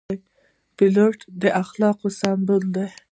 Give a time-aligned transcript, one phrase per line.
[0.75, 2.87] پیلوټ د اخلاقو سمبول دی.